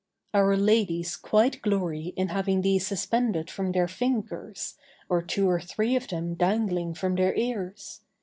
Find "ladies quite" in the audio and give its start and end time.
0.57-1.61